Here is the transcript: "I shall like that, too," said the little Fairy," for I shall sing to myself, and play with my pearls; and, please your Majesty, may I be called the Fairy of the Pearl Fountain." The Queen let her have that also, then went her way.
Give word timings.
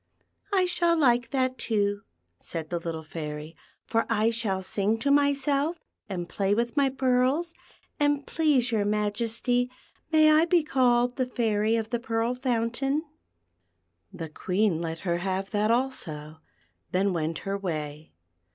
"I 0.51 0.65
shall 0.65 0.97
like 0.97 1.29
that, 1.29 1.59
too," 1.59 2.01
said 2.39 2.71
the 2.71 2.79
little 2.79 3.03
Fairy," 3.03 3.55
for 3.85 4.07
I 4.09 4.31
shall 4.31 4.63
sing 4.63 4.97
to 4.97 5.11
myself, 5.11 5.77
and 6.09 6.27
play 6.27 6.55
with 6.55 6.75
my 6.75 6.89
pearls; 6.89 7.53
and, 7.99 8.25
please 8.25 8.71
your 8.71 8.83
Majesty, 8.83 9.69
may 10.11 10.31
I 10.31 10.45
be 10.45 10.63
called 10.63 11.17
the 11.17 11.27
Fairy 11.27 11.75
of 11.75 11.91
the 11.91 11.99
Pearl 11.99 12.33
Fountain." 12.33 13.03
The 14.11 14.29
Queen 14.29 14.81
let 14.81 15.01
her 15.01 15.17
have 15.19 15.51
that 15.51 15.69
also, 15.69 16.39
then 16.91 17.13
went 17.13 17.37
her 17.45 17.55
way. 17.55 18.11